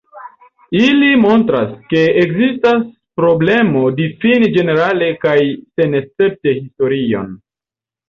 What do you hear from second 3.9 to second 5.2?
difini ĝenerale